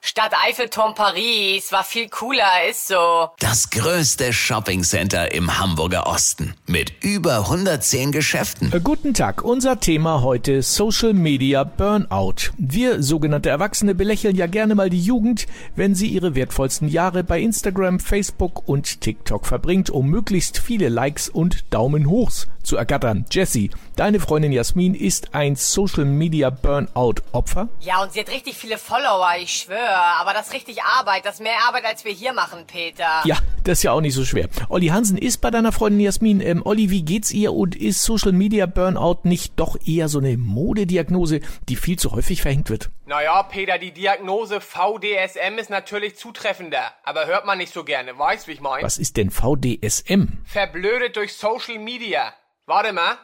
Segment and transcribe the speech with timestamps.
[0.00, 3.30] Stadt Eiffelturm Paris war viel cooler, ist so.
[3.40, 8.72] Das größte Shoppingcenter im Hamburger Osten mit über 110 Geschäften.
[8.72, 12.52] Äh, Guten Tag, unser Thema heute Social Media Burnout.
[12.56, 17.40] Wir sogenannte Erwachsene belächeln ja gerne mal die Jugend, wenn sie ihre wertvollsten Jahre bei
[17.40, 23.24] Instagram, Facebook und TikTok verbringt, um möglichst viele Likes und Daumen hochs zu ergattern.
[23.30, 27.68] Jessie, deine Freundin Jasmin ist ein Social Media Burnout Opfer.
[27.80, 30.18] Ja, und sie hat richtig viele Follower, ich schwöre.
[30.20, 31.24] Aber das ist richtig Arbeit.
[31.24, 33.22] Das ist mehr Arbeit, als wir hier machen, Peter.
[33.24, 34.48] Ja, das ist ja auch nicht so schwer.
[34.68, 36.40] Olli Hansen ist bei deiner Freundin Jasmin.
[36.40, 40.36] Ähm, Olli, wie geht's ihr und ist Social Media Burnout nicht doch eher so eine
[40.36, 42.90] Modediagnose, die viel zu häufig verhängt wird?
[43.06, 48.46] Naja, Peter, die Diagnose VDSM ist natürlich zutreffender, aber hört man nicht so gerne, weißt
[48.46, 48.84] wie ich mein?
[48.84, 50.40] Was ist denn VDSM?
[50.44, 52.34] Verblödet durch Social Media.
[52.68, 53.16] Warte mal.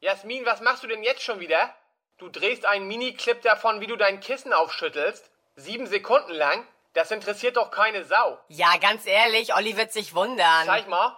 [0.00, 1.72] Jasmin, was machst du denn jetzt schon wieder?
[2.18, 5.30] Du drehst einen Miniclip davon, wie du dein Kissen aufschüttelst?
[5.54, 6.66] Sieben Sekunden lang?
[6.94, 8.40] Das interessiert doch keine Sau.
[8.48, 10.66] Ja, ganz ehrlich, Olli wird sich wundern.
[10.66, 11.16] Zeig mal.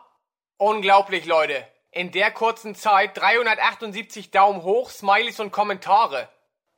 [0.59, 1.67] Unglaublich, Leute.
[1.91, 6.29] In der kurzen Zeit 378 Daumen hoch, Smileys und Kommentare.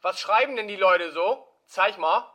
[0.03, 1.49] Was schreiben denn die Leute so?
[1.67, 2.33] Zeig mal.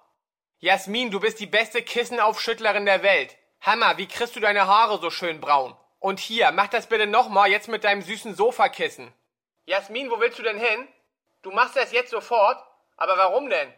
[0.57, 3.37] Jasmin, du bist die beste Kissenaufschüttlerin der Welt.
[3.61, 5.73] Hammer, wie kriegst du deine Haare so schön braun?
[5.99, 9.13] Und hier, mach das bitte nochmal, jetzt mit deinem süßen Sofakissen.
[9.65, 10.87] Jasmin, wo willst du denn hin?
[11.41, 12.57] Du machst das jetzt sofort?
[12.95, 13.73] Aber warum denn?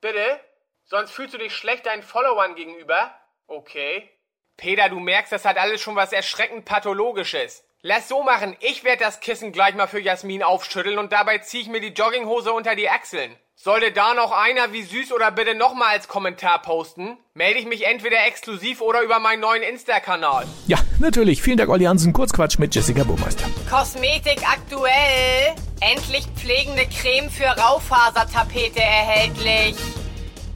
[0.00, 0.40] Bitte?
[0.84, 3.14] Sonst fühlst du dich schlecht deinen Followern gegenüber?
[3.46, 4.10] Okay.
[4.56, 7.64] Peter, du merkst, das hat alles schon was erschreckend Pathologisches.
[7.82, 11.60] Lass so machen, ich werde das Kissen gleich mal für Jasmin aufschütteln und dabei zieh
[11.60, 13.34] ich mir die Jogginghose unter die Achseln.
[13.54, 17.86] Sollte da noch einer wie süß oder bitte nochmal als Kommentar posten, melde ich mich
[17.86, 20.46] entweder exklusiv oder über meinen neuen Insta-Kanal.
[20.66, 21.40] Ja, natürlich.
[21.40, 22.12] Vielen Dank, Olli Hansen.
[22.12, 23.46] Kurzquatsch mit Jessica Burmeister.
[23.70, 25.54] Kosmetik aktuell.
[25.80, 29.74] Endlich pflegende Creme für Raufasertapete erhältlich.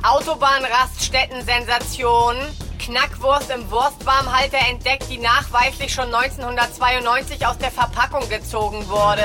[0.02, 2.36] Autobahnraststätten-Sensation.
[2.84, 9.24] Knackwurst im Wurstwarmhalter entdeckt, die nachweislich schon 1992 aus der Verpackung gezogen wurde.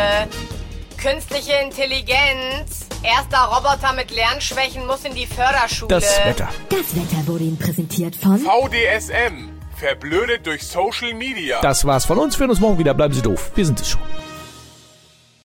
[0.98, 2.88] Künstliche Intelligenz.
[3.04, 5.90] Erster Roboter mit Lernschwächen muss in die Förderschule.
[5.90, 6.48] Das Wetter.
[6.70, 9.50] Das Wetter wurde Ihnen präsentiert von VDSM.
[9.76, 11.60] Verblödet durch Social Media.
[11.62, 12.36] Das war's von uns.
[12.36, 12.94] Wir hören uns morgen wieder.
[12.94, 13.52] Bleiben Sie doof.
[13.56, 14.02] Wir sind es schon.